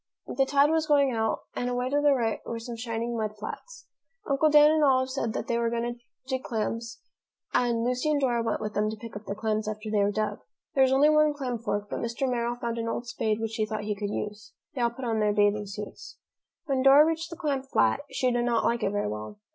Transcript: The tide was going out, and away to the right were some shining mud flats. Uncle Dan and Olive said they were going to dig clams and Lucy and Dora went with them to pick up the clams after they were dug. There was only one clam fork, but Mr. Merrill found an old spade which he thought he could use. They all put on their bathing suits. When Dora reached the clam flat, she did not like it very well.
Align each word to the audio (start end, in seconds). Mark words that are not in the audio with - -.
The 0.25 0.47
tide 0.47 0.71
was 0.71 0.87
going 0.87 1.11
out, 1.11 1.41
and 1.55 1.69
away 1.69 1.91
to 1.91 2.01
the 2.01 2.15
right 2.15 2.39
were 2.43 2.57
some 2.57 2.75
shining 2.75 3.15
mud 3.15 3.37
flats. 3.37 3.85
Uncle 4.27 4.49
Dan 4.49 4.71
and 4.71 4.83
Olive 4.83 5.11
said 5.11 5.33
they 5.33 5.59
were 5.59 5.69
going 5.69 5.93
to 5.93 5.99
dig 6.27 6.43
clams 6.43 7.01
and 7.53 7.83
Lucy 7.83 8.09
and 8.09 8.19
Dora 8.19 8.41
went 8.41 8.61
with 8.61 8.73
them 8.73 8.89
to 8.89 8.95
pick 8.97 9.15
up 9.15 9.25
the 9.25 9.35
clams 9.35 9.67
after 9.67 9.91
they 9.91 10.01
were 10.01 10.09
dug. 10.09 10.39
There 10.73 10.81
was 10.81 10.91
only 10.91 11.11
one 11.11 11.35
clam 11.35 11.59
fork, 11.59 11.87
but 11.87 11.99
Mr. 11.99 12.27
Merrill 12.27 12.55
found 12.55 12.79
an 12.79 12.87
old 12.87 13.05
spade 13.05 13.39
which 13.39 13.53
he 13.57 13.65
thought 13.67 13.83
he 13.83 13.93
could 13.93 14.09
use. 14.09 14.53
They 14.73 14.81
all 14.81 14.89
put 14.89 15.05
on 15.05 15.19
their 15.19 15.33
bathing 15.33 15.67
suits. 15.67 16.17
When 16.65 16.81
Dora 16.81 17.05
reached 17.05 17.29
the 17.29 17.37
clam 17.37 17.61
flat, 17.61 17.99
she 18.09 18.31
did 18.31 18.43
not 18.43 18.63
like 18.65 18.81
it 18.81 18.89
very 18.89 19.07
well. 19.07 19.37